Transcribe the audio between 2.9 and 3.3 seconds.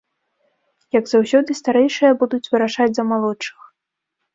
за